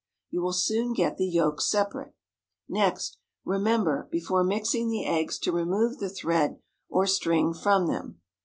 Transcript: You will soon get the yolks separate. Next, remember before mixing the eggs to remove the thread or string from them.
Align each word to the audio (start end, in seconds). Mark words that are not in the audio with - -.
You 0.31 0.41
will 0.41 0.51
soon 0.53 0.93
get 0.93 1.17
the 1.17 1.27
yolks 1.27 1.69
separate. 1.69 2.15
Next, 2.67 3.19
remember 3.45 4.07
before 4.09 4.43
mixing 4.43 4.89
the 4.89 5.05
eggs 5.05 5.37
to 5.37 5.51
remove 5.51 5.99
the 5.99 6.09
thread 6.09 6.59
or 6.89 7.05
string 7.05 7.53
from 7.53 7.85
them. 7.85 8.19